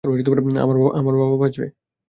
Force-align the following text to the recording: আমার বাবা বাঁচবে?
আমার 0.99 1.15
বাবা 1.15 1.35
বাঁচবে? 1.37 1.65